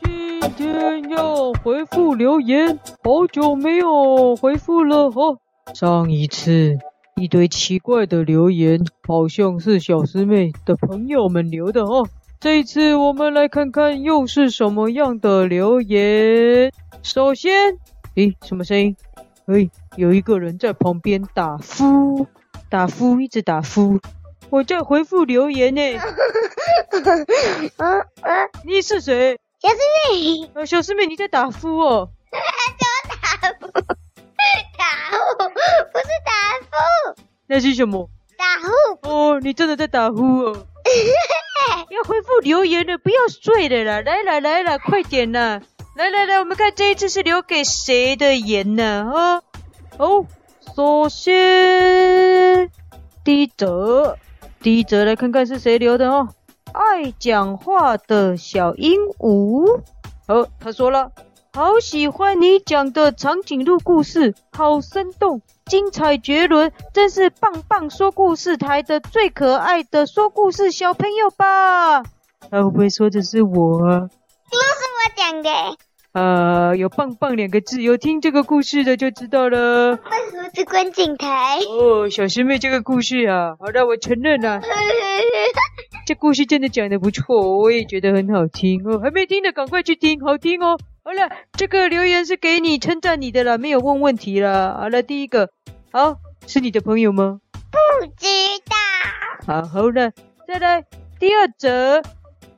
[0.00, 5.38] 今天要回复留言，好久没有回复了哦。
[5.74, 6.78] 上一次
[7.16, 12.08] 一堆奇怪的留言，好像是小师妹的朋友们留的哦。
[12.40, 16.72] 这一次我们来看看又是什么样的留言。
[17.02, 17.78] 首先，
[18.14, 18.96] 诶，什么声音？
[19.46, 22.26] 诶，有一个人在旁边打呼，
[22.68, 23.98] 打呼，一直打呼。
[24.50, 25.80] 我在回复留言呢。
[26.90, 29.38] 嗯嗯，你是谁？
[29.60, 30.50] 小师妹。
[30.54, 32.10] 呃，小师妹，你在打呼哦。
[32.30, 32.38] 怎
[33.68, 33.80] 么打呼？
[34.76, 35.48] 打呼
[35.92, 36.32] 不是打
[36.70, 37.20] 呼。
[37.46, 38.10] 那是什么？
[38.36, 39.08] 打呼。
[39.08, 40.66] 哦，你真的在打呼哦。
[41.90, 44.00] 要回复留言了，不要睡了啦！
[44.00, 45.60] 来了来了，快点啦！
[45.94, 49.12] 来来来，我们看这一次是留给谁的言呢？
[49.14, 49.42] 啊，
[49.98, 50.26] 哦，
[50.74, 52.70] 首先
[53.24, 54.16] 第一则。
[54.62, 56.28] 第一则来看看是谁留的哦，
[56.72, 59.80] 爱讲话的小鹦鹉。
[60.28, 61.12] 哦，他说了，
[61.54, 72.02] 好喜欢你讲的长颈鹿故事，好生动，精彩绝伦，真是棒棒说故事台的最可爱的说故事小朋友吧？
[72.50, 74.00] 他会不会说的是我啊？
[74.50, 75.50] 都是我讲的。
[76.12, 79.92] 呃，有棒棒两个字，有听这个故事的就知道了。
[79.92, 81.60] 为什么是观景台？
[81.68, 84.60] 哦，小师妹这个故事啊，好的，我承认了。
[86.06, 88.98] 这故事真的讲的不错，我也觉得很好听哦。
[88.98, 90.76] 还没听的赶快去听，好听哦。
[91.04, 94.76] 好了，这个留言是给你称赞你的了，没有问问题了。
[94.80, 95.50] 好了，第一个，
[95.92, 97.40] 好，是你的朋友吗？
[97.52, 98.26] 不知
[98.68, 99.46] 道。
[99.46, 100.10] 好，好了，
[100.48, 100.84] 再来
[101.20, 102.02] 第二则。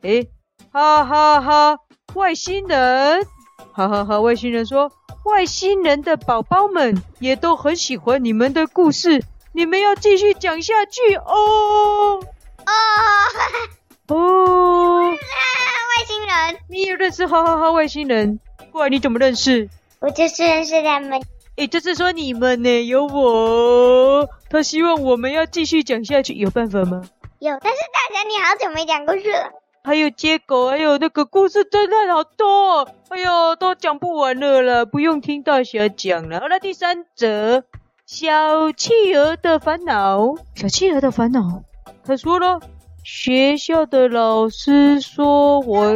[0.00, 0.30] 诶，
[0.72, 1.76] 哈哈哈，
[2.14, 3.26] 外星人。
[3.74, 4.20] 哈哈哈！
[4.20, 4.92] 外星人说
[5.24, 12.20] ：“外星人的宝宝们也都很喜欢你们的故事，你们要继续讲下去哦。”
[14.08, 15.10] 哦哦！
[15.10, 18.38] 外星人，你也认识哈哈哈外星人？
[18.70, 19.68] 过来，你怎么认识？
[20.00, 21.22] 我就是认识他们。
[21.56, 24.28] 诶，就是说你们呢，有我。
[24.50, 27.02] 他希望我们要继续讲下去，有办法吗？
[27.38, 29.61] 有，但是大侠你好久没讲故事了。
[29.84, 36.38] 还有接狗，还有那个故事真的好多，哎呦，都讲不完了啦，不用听大侠讲了。
[36.38, 37.64] 好了，第三则，
[38.06, 40.36] 小企鹅的烦恼。
[40.54, 41.64] 小企鹅的烦恼，
[42.04, 42.60] 他说了，
[43.02, 45.92] 学校的老师说我，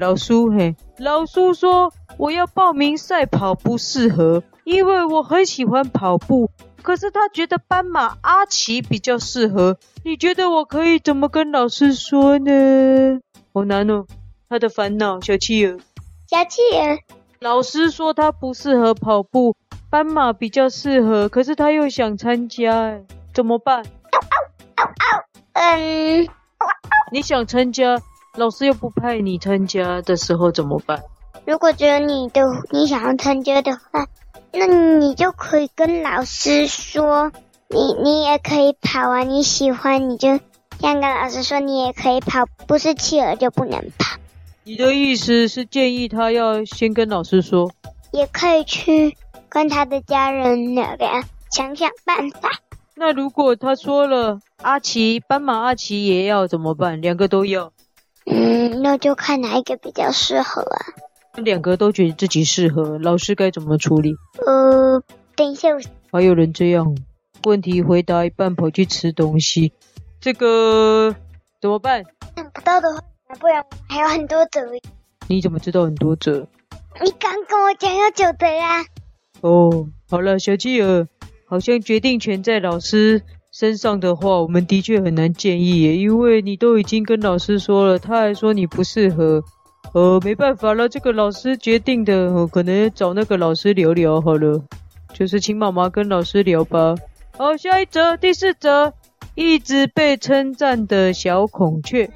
[0.00, 6.50] 老苏嘿，老苏说我要报名赛跑不适合，因为我很喜欢跑步。
[6.82, 13.20] 可是他觉得斑马阿奇比较适合，你觉得我可以怎么跟老师说呢？
[13.52, 14.06] 好难哦，
[14.48, 15.78] 他的烦恼，小企鹅。
[16.26, 16.98] 小企鹅。
[17.40, 19.56] 老师说他不适合跑步，
[19.88, 23.00] 斑马比较适合，可是他又想参加，
[23.32, 23.84] 怎么办？
[25.52, 26.28] 嗯，
[27.12, 27.98] 你想参加，
[28.36, 31.02] 老师又不派你参加的时候怎么办？
[31.46, 34.06] 如果只有你的，你想要参加的话。
[34.52, 37.32] 那你就可以跟老师说，
[37.68, 40.38] 你你也可以跑啊，你喜欢你就
[40.78, 44.18] 这样跟老师说，你也可以跑，不是企鹅就不能跑。
[44.64, 47.70] 你的意思是建议他要先跟老师说，
[48.12, 49.16] 也可以去
[49.48, 52.50] 跟他的家人那边想想办法。
[52.94, 57.00] 那如果他说了阿奇，斑马阿奇也要怎么办？
[57.00, 57.72] 两个都要？
[58.26, 60.78] 嗯，那就看哪一个比较适合啊。
[61.36, 64.14] 两个都觉得自己适合，老师该怎么处理？
[64.44, 65.02] 呃，
[65.36, 65.68] 等一下，
[66.10, 66.96] 还有人这样，
[67.44, 69.72] 问题回答一半跑去吃东西，
[70.20, 71.14] 这个
[71.60, 72.04] 怎么办？
[72.36, 73.00] 想不到的话，
[73.38, 74.60] 不然还有很多折。
[75.28, 76.48] 你怎么知道很多折？
[77.02, 78.84] 你刚跟我讲要九折啊。
[79.40, 81.06] 哦，好了，小企鹅，
[81.46, 89.44] 好像决定权在老师身上的话，我们的确很难建议耶，因为你都已经跟老师说了，他还说你不适合。
[89.92, 94.62] 呃，没办法了，这个老师决定的，呃，可能找那个老师聊聊好了，
[95.12, 96.94] 就是请妈妈跟老师聊吧。
[97.36, 98.92] 好，下一则，第四则，
[99.34, 102.08] 一直被称赞的小孔雀。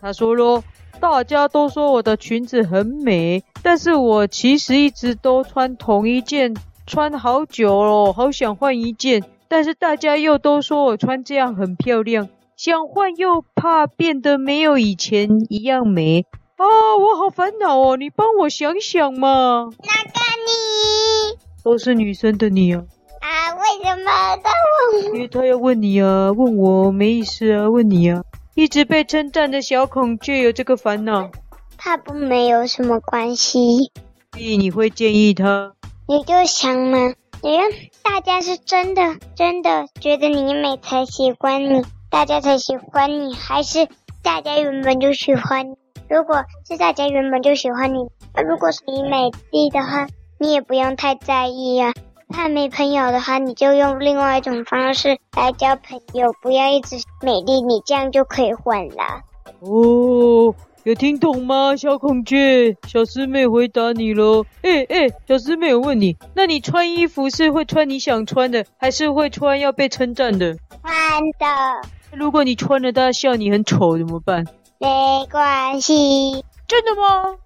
[0.00, 0.64] 他说咯，
[0.98, 6.54] 大家都说我的裙子很美，但是我其实一直都穿同一件，
[6.86, 16.26] 穿好久了，好想换一件，但是大家又都说我穿这样很漂亮，想换又怕变得没有以前一样美。
[16.56, 16.64] 啊，
[16.96, 17.96] 我好烦恼哦！
[17.96, 19.70] 你帮我想想嘛。
[19.82, 21.38] 哪个你？
[21.64, 22.84] 都是女生的你啊。
[23.20, 24.52] 啊，为什么他
[24.92, 25.14] 问我？
[25.16, 28.22] 因为他要问你啊，问我没意思啊，问你啊。
[28.54, 31.28] 一直被称赞的小孔雀有这个烦恼。
[31.76, 33.90] 怕不没有什么关系。
[34.32, 35.72] 所以你会建议他？
[36.06, 37.70] 你就想嘛，你看
[38.04, 43.88] 大家是真的真的觉得你美才喜欢你，大家才喜欢你，还是？
[44.22, 45.74] 大家原本就喜欢你，
[46.08, 47.98] 如果是大家原本就喜欢你，
[48.34, 50.06] 那如果是你美丽的话，
[50.38, 51.92] 你也不用太在意啊。
[52.28, 59.22] 怕没朋友的话，你就用另外一种方式来交朋友，不要一直美丽，你这样就可以换了。
[59.60, 60.54] 哦。
[60.84, 62.76] 有听懂吗，小孔雀？
[62.86, 64.44] 小师妹回答你喽。
[64.60, 70.54] 哎哎，小师妹，我问你，那你穿衣服是会穿你想穿的，还是会穿要被称赞的？
[70.82, 71.88] 穿的。
[72.12, 74.44] 如果你穿了，大家笑你很丑怎么办？
[74.78, 76.44] 没关系。
[76.66, 77.36] 真的吗？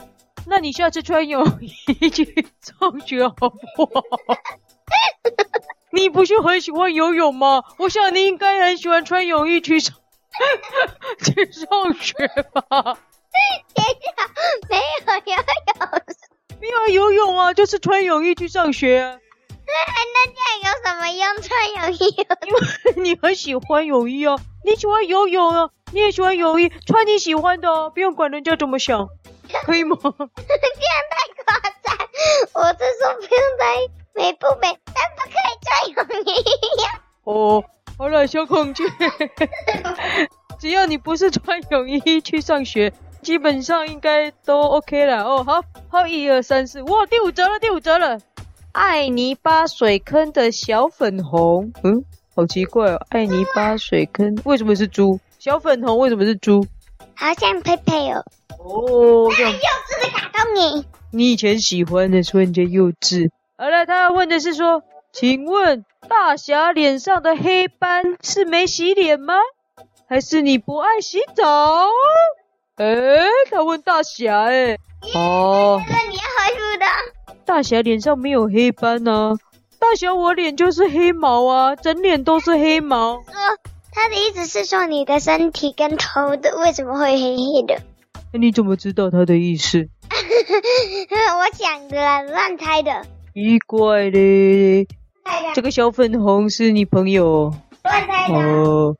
[0.47, 1.45] 那你下次穿泳
[2.01, 4.03] 衣去上学好不好？
[5.93, 7.65] 你不是很喜欢游泳吗？
[7.79, 9.97] 我想你应该很喜欢穿泳衣去上
[11.25, 12.15] 去上学
[12.53, 12.65] 吧。
[14.69, 15.45] 没有游泳，
[16.61, 19.19] 没有游泳啊，就是穿泳衣去上学啊。
[19.67, 19.75] 那
[20.15, 21.43] 那这样有什么用？
[21.43, 21.99] 穿泳衣？
[22.47, 29.09] 因为你很喜欢泳衣啊，你喜欢游泳啊，你也喜欢泳衣，穿你喜欢的啊，不用管人家怎么想，
[29.65, 29.97] 可以吗？
[30.01, 30.15] 这样
[31.11, 31.97] 太夸张，
[32.55, 33.65] 我是说不用在
[34.15, 37.01] 美不美，但不可以穿泳衣呀。
[37.25, 37.65] 哦，
[37.97, 38.85] 好了，小孔雀，
[40.59, 42.93] 只要你不是穿泳衣去上学。
[43.21, 45.43] 基本上应该都 OK 了哦。
[45.43, 48.21] 好，好，一二三四，哇，第五折了，第五折了。
[48.71, 52.05] 爱泥巴水坑的小粉红，嗯，
[52.37, 53.07] 好奇怪哦。
[53.09, 55.19] 爱泥巴水坑为什么是猪？
[55.49, 56.67] 小粉红为什么是猪？
[57.15, 58.23] 好像佩佩哦。
[58.59, 59.51] 哦，这样。
[59.51, 60.85] 幼稚的卡通你。
[61.11, 63.31] 你以前喜欢的，说人家幼稚。
[63.57, 69.37] 好了，他要问的是说，请问大侠脸上的黑斑是没洗脸吗？
[70.07, 71.87] 还是你不爱洗澡？
[72.77, 72.95] 哎，
[73.51, 74.77] 他问大侠，哎，
[75.15, 77.35] 哦，那你要回复的。
[77.47, 79.37] 大侠脸上没有黑斑呢、啊，
[79.79, 83.15] 大侠我脸就是黑毛啊，整脸都是黑毛。
[83.15, 83.33] 说
[84.01, 87.83] 他的意思是说你的身体跟头的为什么会黑黑的？
[88.33, 89.89] 那你怎么知道他的意思？
[90.09, 93.05] 我想的啦，乱猜的。
[93.35, 94.87] 奇怪嘞，
[95.55, 97.53] 这个小粉红是你朋友？
[97.83, 98.35] 乱猜的。
[98.39, 98.97] 哦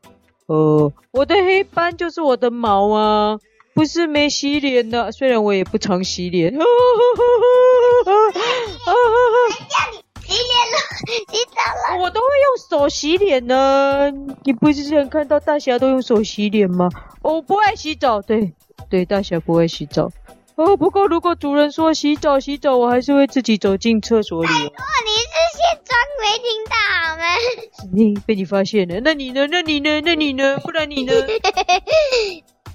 [0.47, 3.37] 哦，我的黑斑就是我的毛啊。
[3.75, 6.53] 不是没洗脸的，虽然我也不常洗脸。
[10.29, 10.77] 洗脸了？
[11.31, 12.01] 洗澡了？
[12.03, 14.11] 我都会用手洗脸呢。
[14.43, 16.87] 你不是想看到大侠都用手洗脸吗？
[17.23, 18.53] 我不爱洗澡，对
[18.89, 20.11] 对，大侠不爱洗澡。
[20.55, 24.47] 哦，不过如果主人说洗澡洗澡，我还是会自己走进厕所里。
[24.47, 26.75] 拜托，你是现装没听到
[27.17, 27.23] 吗？
[27.91, 29.47] 你被你发现了，那你呢？
[29.49, 30.01] 那你呢？
[30.01, 30.57] 那你呢？
[30.59, 31.13] 不然你呢？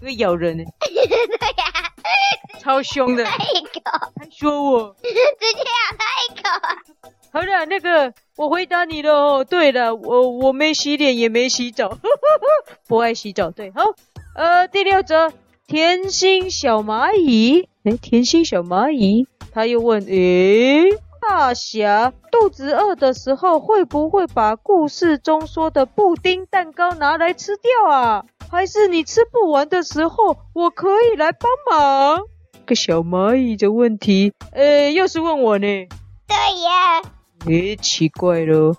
[0.03, 3.81] 会咬人呢，对呀、啊，超凶的，一口
[4.19, 5.19] 还说我， 直接。
[7.35, 9.45] 好了，那个我回答你了哦。
[9.45, 11.99] 对了，我我没洗脸也没洗澡，
[12.87, 13.51] 不爱洗澡。
[13.51, 13.83] 对，好，
[14.37, 15.33] 呃，第六则，
[15.67, 28.25] 甜心小蚂蚁，哎，甜心小蚂蚁，他又问，诶，大侠肚子饿的时候会不会把故事中说的布丁蛋糕拿来吃掉啊？
[28.49, 32.21] 还是你吃不完的时候，我可以来帮忙。
[32.65, 35.67] 个小蚂蚁的问题，呃，又是问我呢？
[36.29, 37.03] 对呀。
[37.47, 38.75] 诶，奇怪了，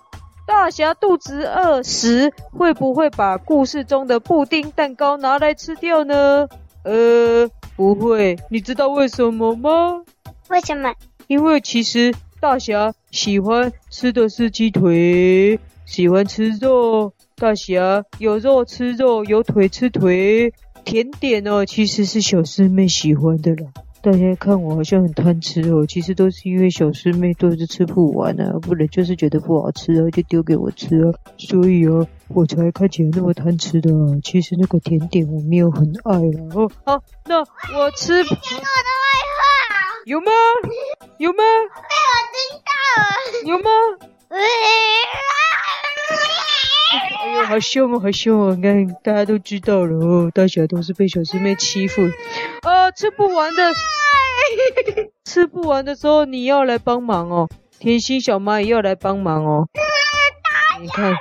[0.46, 6.48] 大侠肚子饿时会不会把故事中的布丁蛋糕拿来吃掉呢？
[6.82, 8.36] 呃，不会。
[8.50, 10.02] 你知道为什么吗？
[10.48, 10.94] 为什么？
[11.28, 17.12] 因为其实大侠喜欢吃的是鸡腿，喜欢吃肉。
[17.36, 20.52] 大侠有肉吃肉，有腿吃腿。
[20.84, 23.70] 甜点哦，其实是小师妹喜欢的啦。
[24.06, 31.10] 大家看我好像很贪吃哦，其实都是因为小师妹都是吃不完啊，不然就是觉得不好吃啊，就丢给我吃啊。
[31.36, 34.14] 所以啊，我才看起来那么贪吃的啊。
[34.22, 36.38] 其实那个甜点我没有很爱啊。
[36.54, 38.22] 哦，好，那我吃。
[38.22, 38.60] 你讲我的
[39.02, 39.42] 坏话。
[40.04, 40.30] 有吗？
[41.18, 41.42] 有吗？
[41.42, 42.70] 被我听到
[43.02, 43.08] 了。
[43.44, 43.70] 有吗？
[47.46, 48.56] 好凶哦，好凶哦！
[48.56, 52.02] 你看，大家都知道了哦，大侠都是被小师妹欺负。
[52.62, 53.62] 呃，吃不完的，
[55.24, 57.48] 吃不完的时候你要来帮忙哦。
[57.78, 59.68] 甜心小蚂蚁要来帮忙哦。
[60.80, 61.14] 你看，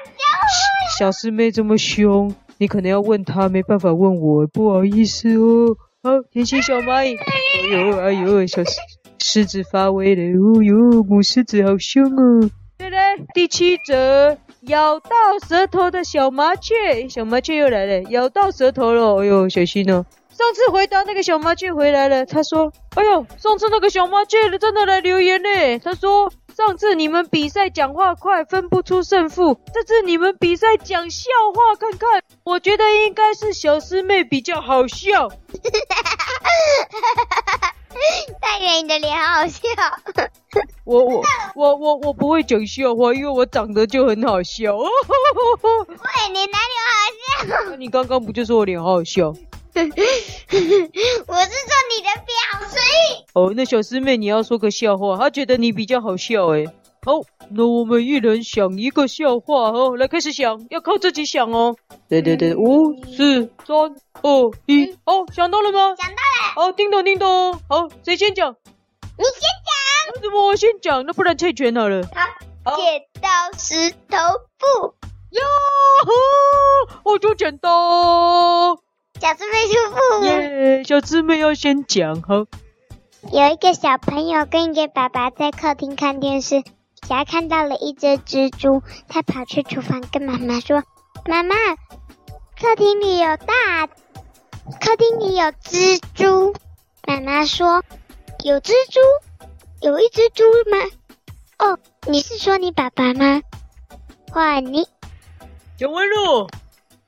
[0.98, 5.77] 小师妹这么凶，你可能要问她，没办法问我，不好意思哦。
[6.01, 8.72] 好，甜心小蚂蚁，哎呦，哎呦，小狮
[9.20, 12.50] 狮子发威了，哦呦，母狮子好凶哦。
[12.77, 12.98] 对嘞，
[13.36, 14.38] 第七则。
[14.67, 20.06] 咬到舌头的小麻雀，小麻雀又来了，咬到舌头了，哎呦，小心哦！
[20.30, 25.80] 上次回答那个小麻雀回来了，他说：“哎呦，上次那个小麻雀真的来留言呢。
[25.80, 35.30] 他说上次你们比赛讲话快，分不出胜负，这次你们比赛讲笑话看看，我觉得应该是小师妹比较好笑。
[38.41, 39.59] 大爷，你的脸好好笑。
[40.85, 41.23] 我我
[41.55, 44.75] 我我我不会讲笑话，因为我长得就很好笑。
[44.77, 44.87] 喂，
[46.31, 47.55] 你哪里好笑？
[47.71, 49.29] 那你刚刚不就说我脸好好笑？
[49.29, 49.91] 我是说
[51.27, 52.33] 你的表
[52.69, 52.79] 情。
[53.33, 56.67] 哦，那小师妹，你要说个笑话，她觉得你比较好笑诶。
[57.03, 57.21] 好，
[57.51, 61.75] 那我们一人想一个笑话哦，来开始想，要靠自己想哦。
[62.09, 65.95] 对对对，五四三二一，哦，想到了吗？
[65.95, 66.53] 想到了。
[66.55, 68.55] 好，叮咚叮咚，好，谁先讲？
[69.17, 70.15] 你先讲。
[70.15, 71.05] 为什么我先讲？
[71.05, 72.03] 那不然猜拳好了。
[72.63, 74.17] 好，剪刀石头
[74.57, 74.95] 布。
[75.31, 75.41] 哟
[76.05, 78.77] 呵，我就剪刀。
[79.19, 80.25] 小师妹出布。
[80.25, 82.21] 耶，小师妹要先讲。
[82.21, 82.45] 好，
[83.31, 86.63] 有一个小朋友跟一个爸爸在客厅看电视。
[87.07, 90.83] 小孩看到了一只蜘蛛，他跑去厨房跟妈妈说
[91.27, 91.55] ：“妈妈，
[92.59, 93.85] 客厅里有大，
[94.81, 96.55] 客厅里有蜘蛛。”
[97.07, 97.83] 妈妈说
[98.43, 99.00] ：“有蜘蛛？
[99.81, 100.77] 有一只猪吗？”
[101.59, 103.41] 哦，你是说你爸爸吗？
[104.31, 104.88] 换你。
[105.77, 106.47] 讲完了，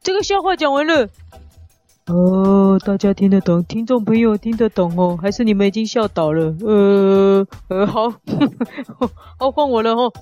[0.04, 1.10] 这个笑话讲完了。
[2.08, 6.56] 哦，大家听得懂，听众朋友听得懂哦，还是你们已经笑倒了？
[6.62, 8.10] 呃呃，好，
[9.38, 10.14] 好换我了哦。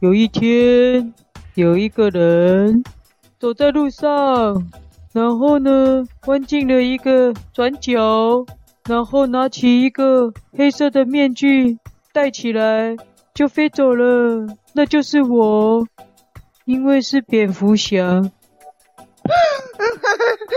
[0.00, 1.14] 有一天，
[1.54, 2.82] 有一个人
[3.38, 4.68] 走在路上，
[5.14, 8.44] 然后呢，弯进了一个转角，
[8.86, 11.78] 然后拿起一个黑色的面具
[12.12, 12.96] 戴起来，
[13.32, 14.46] 就飞走了。
[14.74, 15.86] 那就是我，
[16.66, 18.30] 因为是蝙蝠侠。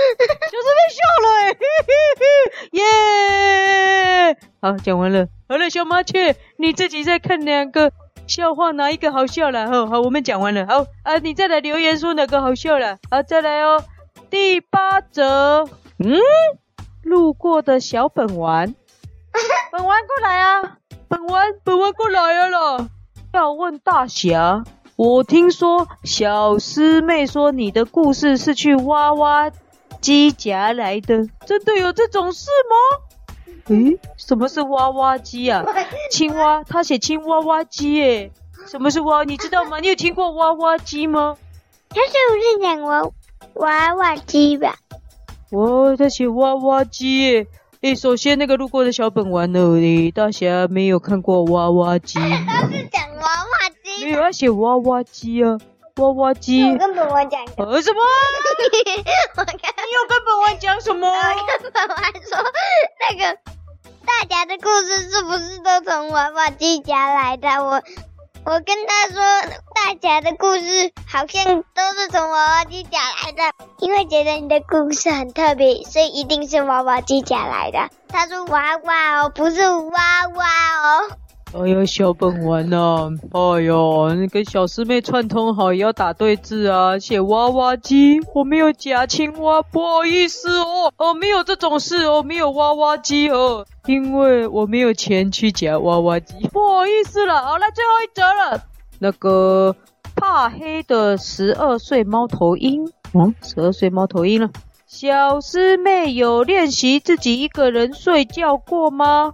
[0.52, 1.56] 就是被笑了哎，
[2.72, 4.38] 耶！
[4.62, 5.28] 好，讲完了。
[5.50, 7.92] 好了，小麻雀，你自己再看两个
[8.28, 9.68] 笑话，哪一个好笑了？
[9.68, 10.66] 好，好，我们讲完了。
[10.68, 12.98] 好啊，你再来留言说哪个好笑了。
[13.10, 13.84] 好，再来哦。
[14.30, 15.68] 第八则，
[16.00, 16.18] 嗯，
[17.04, 18.74] 路过的小本丸，
[19.72, 22.88] 本丸过来啊，本丸，本丸过来啊了。
[23.34, 24.64] 要问大侠。
[24.96, 29.52] 我听说小师妹说你的故事是去娃娃
[30.04, 32.76] 机夹来的，真的有这种事吗？
[33.70, 35.64] 诶，什么是挖挖机啊？
[36.12, 38.32] 青蛙，他写青蛙挖机诶，
[38.68, 39.24] 什么是挖？
[39.24, 39.80] 你知道吗？
[39.80, 41.38] 你有听过挖挖机吗？
[41.90, 43.02] 他是不是讲娃
[43.56, 44.76] 娃娃机吧？
[45.52, 47.48] 哦，他写娃娃机诶。
[47.82, 52.20] 诶，首先那个路过的小本丸呢，诶，大侠没有看过娃娃机。
[52.48, 53.50] 他是讲娃娃。
[54.02, 55.58] 没有要写娃娃机啊，
[55.98, 56.64] 娃娃机。
[56.72, 57.40] 我跟本丸讲。
[57.58, 58.02] 呃，什么？
[59.38, 59.60] 我跟你
[59.94, 61.08] 有跟本丸讲什么？
[61.08, 62.38] 我跟本丸说，
[63.10, 63.38] 那个
[64.06, 67.48] 大家的故事是不是都从娃娃机夹来的？
[67.64, 67.82] 我
[68.46, 69.22] 我跟他说，
[69.76, 73.44] 大家的故事好像都是从娃娃机夹来的，
[73.78, 77.90] 因为觉得你的故事很特别，所以一定是娃娃机夹来的。
[78.10, 81.18] 他说娃娃哦，不是娃娃哦。
[81.56, 83.10] 哎呀，小本丸呐、啊！
[83.32, 86.98] 哎呦，你跟小师妹串通好也要打对字啊！
[86.98, 90.92] 写娃娃机，我没有夹青蛙，不好意思哦。
[90.98, 97.44] 哦，没有这种事哦，没有娃娃机哦，因为我没有钱去夹娃娃机，不好意思了。
[97.44, 98.64] 好了，最后一则了。
[98.98, 99.76] 那个
[100.16, 104.50] 怕黑的十二岁猫头鹰，嗯，十二岁猫头鹰了。
[104.88, 109.34] 小师妹有练习自己一个人睡觉过吗？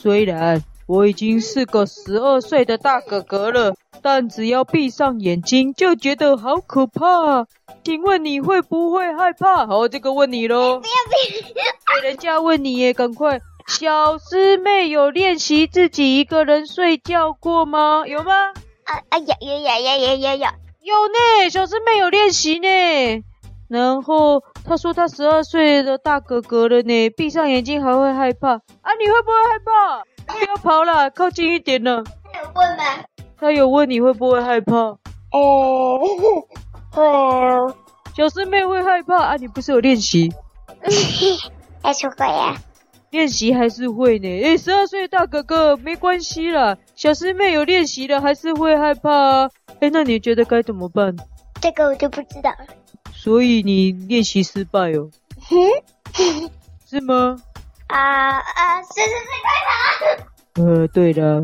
[0.00, 0.60] 虽然。
[0.86, 7.46] 我已经是个十二岁的大哥哥了，但只要闭上眼睛就觉得好可怕。
[7.82, 9.66] 请问你会不会害怕？
[9.66, 10.80] 好，这个问你喽。
[10.80, 12.02] 不要不要！
[12.02, 13.40] 人家问你耶，赶快。
[13.66, 18.04] 小师妹有练习自己一个人睡觉过吗？
[18.06, 18.32] 有吗？
[18.84, 23.24] 啊啊有有有有有有有有呢，小师妹有练习呢。
[23.68, 28.92] 然后她说她十二岁的大哥哥了呢，闭上眼睛还会害怕啊？
[29.00, 30.02] 你会不会害怕？
[30.26, 32.02] 不要跑了，靠近一点了。
[32.32, 32.84] 他有问吗？
[33.38, 34.76] 他有问你会不会害怕？
[35.32, 36.00] 哦，
[36.90, 37.74] 会啊。
[38.16, 39.36] 小师妹会害怕啊？
[39.36, 40.32] 你不是有练习？
[41.82, 42.56] 还是会呀。
[43.10, 44.28] 练习还是会呢。
[44.28, 46.76] 诶，十二岁大哥哥没关系啦。
[46.96, 49.50] 小师妹有练习了，还是会害怕啊。
[49.80, 51.14] 诶，那你觉得该怎么办？
[51.60, 52.66] 这个我就不知道了。
[53.12, 55.10] 所以你练习失败哦？
[55.50, 56.50] 嗯？
[56.86, 57.36] 是吗？
[57.88, 58.82] 啊啊！
[58.82, 59.72] 是是是，快跑！
[60.64, 61.42] 呃，对了，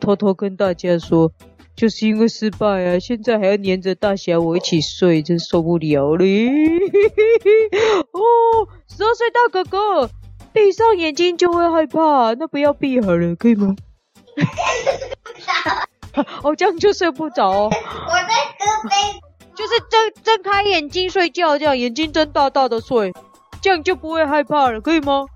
[0.00, 1.30] 偷偷跟大家说，
[1.74, 6.24] 就是因为失败啊，现在还要黏着大侠我一起睡，真受不了了。
[8.12, 8.20] 哦，
[8.88, 10.10] 十二岁大哥哥，
[10.52, 13.74] 闭上眼睛就会害怕，那不要闭好了，可以吗？
[16.42, 17.70] 哦，这样就睡不着哦。
[17.72, 18.28] 我在
[18.58, 18.94] 喝杯，
[19.54, 23.12] 就是睁睁开眼睛睡觉，这样眼睛睁大大的睡，
[23.60, 25.26] 这样就不会害怕了，可以吗？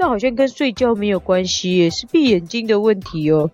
[0.00, 3.50] 那好像跟睡觉没有关系耶，是闭眼睛的问题哦。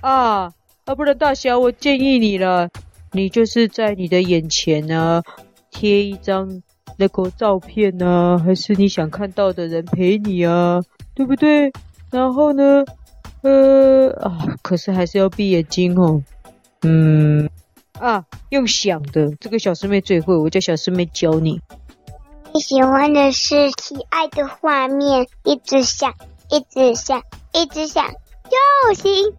[0.00, 0.52] 啊，
[0.84, 2.70] 啊，不然大侠，我建议你了，
[3.10, 5.20] 你就是在你的眼前呢，
[5.72, 6.62] 贴一张
[6.98, 10.80] 那个照片呢，还是你想看到的人陪你啊，
[11.16, 11.72] 对不对？
[12.12, 12.84] 然后呢？
[13.42, 16.22] 呃啊，可是还是要闭眼睛哦。
[16.82, 17.50] 嗯
[17.98, 21.60] 啊，用想的，这个小师妹最会，我叫小师妹教你。
[22.54, 26.14] 你喜欢的是喜爱的画面，一直想，
[26.50, 29.34] 一直想，一直想就行啦。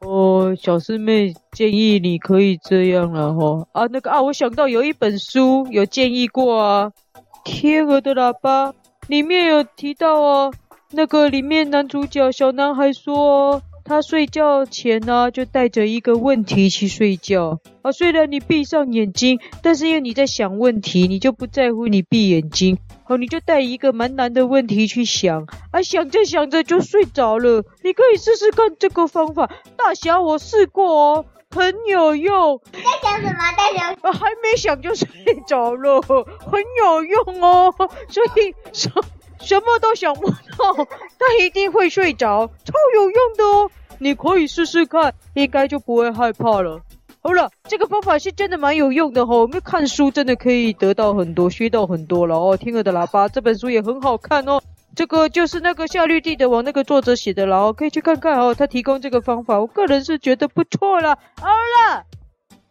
[0.00, 3.66] 哦，小师妹建议你可以这样了哈。
[3.72, 6.92] 啊，那个啊，我想到有一本书有建议过啊，
[7.44, 8.72] 《天鹅的喇叭》
[9.08, 10.52] 里面有提到哦。
[10.90, 17.90] 那个里面男主角小男孩说，他睡觉前呢，就带着一个问题去睡觉啊。
[17.90, 27.64] 虽然你闭上眼睛，但是因为你在想问题，你就不在乎你闭眼睛，好，你就带一个蛮难的问题去想啊，想着想着就睡着了。
[27.82, 32.60] 你可以试试看这个方法，大侠我试过哦，很有用。
[32.72, 33.38] 你在想什么？
[33.56, 33.92] 大侠？
[34.02, 35.08] 啊，还没想就睡
[35.46, 37.74] 着了， 很有用哦。
[38.08, 38.92] 所以什。
[39.40, 40.74] 什么都想不到，
[41.16, 43.70] 他一定会睡着，超有用的哦！
[43.98, 46.80] 你可以试试看，应该就不会害怕了。
[47.20, 49.40] 好了，这个方法是真的蛮有用的哦。
[49.40, 52.56] 我们看书真的可以得到很多，学到很多了哦。
[52.56, 54.62] 天鹅的喇叭这本书也很好看哦，
[54.94, 58.54] 这个就是那个夏绿蒂的王那个作者写的了哦，可以去看看哦。
[58.54, 61.18] 他提供这个方法，我个人是觉得不错了。
[61.40, 62.04] 好了，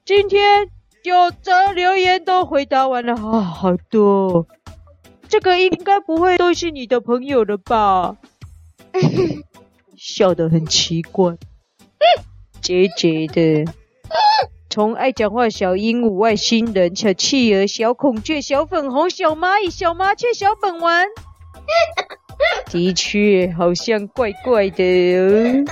[0.06, 0.70] 今天
[1.04, 4.48] 九则留言都回答完了啊，好多。
[5.28, 8.16] 这个应该不会都是你的朋友了吧？
[10.08, 11.36] 笑得很奇怪，
[12.62, 13.66] 结结的。
[14.70, 21.06] 从爱讲话小鹦鹉、外星人、小企鹅、小孔雀、小粉红、小蚂蚁、小麻雀、小本丸，
[22.72, 24.84] 的确好像怪怪的
[25.18, 25.66] 哦。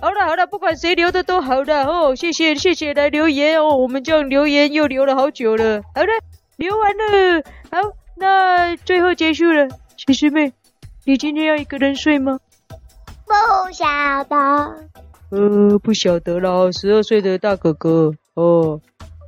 [0.00, 2.16] 好了好了，不管谁留的都好了哦。
[2.16, 5.82] 谢谢谢谢来留言哦，我们这样留言又留了好久了。
[5.94, 6.08] 好了。
[6.56, 9.68] 留完了，好，那最后结束了。
[9.96, 10.52] 小师妹，
[11.08, 12.38] 你今天要一个人睡吗？
[13.24, 13.86] 不晓
[14.24, 14.36] 得。
[15.30, 16.70] 呃，不晓得了。
[16.70, 18.78] 十二岁的大哥哥，哦，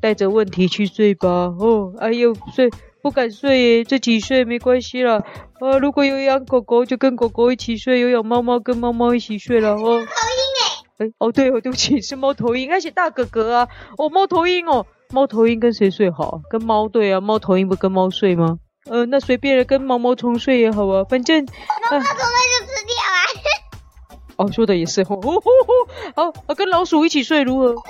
[0.03, 1.27] 带着问题去睡吧。
[1.59, 2.69] 哦，哎呦，睡
[3.01, 5.25] 不敢睡耶，自己睡没关系啦。
[5.59, 9.71] 啊，如果有养狗狗，就跟狗狗一起睡；有养猫猫，跟猫猫一起睡了。
[9.71, 11.07] 哦，猫头鹰哎。
[11.07, 14.85] 哎，哦，对哦，对不起，是猫头鹰，而且大哥哥啊，哦，猫头鹰哦。
[15.15, 16.43] 猫头鹰跟谁睡好？
[16.51, 18.59] 跟猫对啊，猫头鹰不跟猫睡吗？
[18.87, 21.51] 呃，那随便，跟毛毛虫睡也好啊，反正毛
[21.99, 22.17] 毛虫那
[22.61, 23.09] 就吃掉啊。
[24.41, 25.41] 哦，说的也是，吼吼吼
[26.17, 27.67] 吼，好，跟老鼠一起睡如何？
[27.67, 27.89] 老鼠它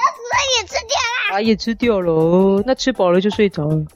[0.58, 0.96] 也吃掉
[1.30, 1.36] 啦。
[1.36, 3.76] 啊，也吃掉了，哦，那吃饱了就睡着了。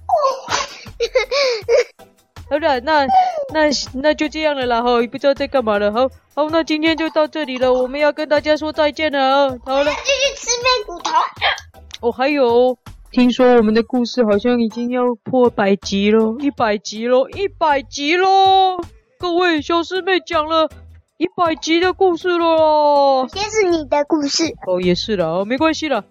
[2.49, 3.05] 好了，那
[3.53, 11.11] 那那就这样了啦，哈，也不知道在干嘛了，好好，那今天就到这里了，我们要跟大家说再见了啊，好了，继续吃面骨头。
[12.01, 12.79] 哦，还有。
[13.15, 18.77] 听说我们的故事好像已经要破百集了，一百集了，一百集喽！
[19.21, 20.69] 各位小师妹讲了
[21.17, 26.05] 一百集的故事了，先是你的故事哦，也是了哦，没关系了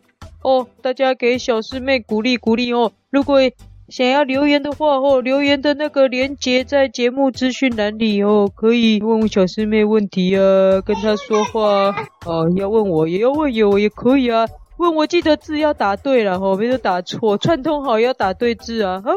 [0.43, 2.93] 哦，大家给小师妹鼓励鼓励哦。
[3.09, 3.39] 如果
[3.89, 11.93] 想要留言的话哦，留言的那个链接在节目资讯栏里哦，可以问小师妹问题啊，跟她说话
[12.25, 14.45] 哦，要问我也要问我也可以啊。
[14.77, 19.01] 问我记得字要打对了，后面就打错，串通好要打对字啊。
[19.05, 19.11] 好，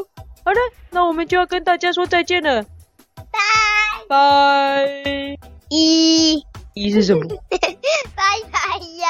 [0.45, 0.59] 好了，
[0.90, 2.62] 那我们就要跟大家说再见了，
[3.14, 3.38] 拜
[4.09, 4.87] 拜，
[5.71, 7.25] 一，一是什么？
[7.51, 9.07] 拜拜呀。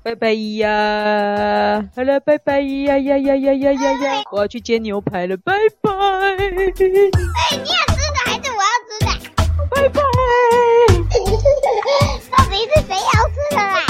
[0.00, 1.84] 拜拜呀！
[1.94, 4.22] 好了，拜拜呀呀呀呀呀呀呀！
[4.30, 5.90] 我要去煎牛排了，拜拜。
[5.90, 9.08] 哎、你要吃的还是我要吃的？
[9.70, 10.00] 拜拜。
[12.30, 13.87] 到底是谁要吃的啦？